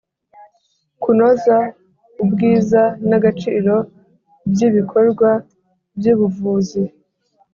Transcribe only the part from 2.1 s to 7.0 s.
ubwiza n'agaciro by'ibikorwa by'ubuvuzi